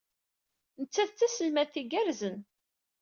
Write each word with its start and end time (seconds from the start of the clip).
Nettat 0.81 1.09
d 1.13 1.17
taselmadt 1.19 1.79
igerrzen. 1.81 2.37